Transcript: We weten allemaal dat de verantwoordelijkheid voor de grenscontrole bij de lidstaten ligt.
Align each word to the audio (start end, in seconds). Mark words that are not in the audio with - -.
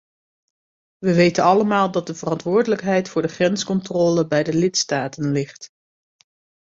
We 0.97 1.13
weten 1.13 1.43
allemaal 1.43 1.91
dat 1.91 2.07
de 2.07 2.15
verantwoordelijkheid 2.15 3.09
voor 3.09 3.21
de 3.21 3.27
grenscontrole 3.27 4.27
bij 4.27 4.43
de 4.43 4.53
lidstaten 4.53 5.31
ligt. 5.31 5.71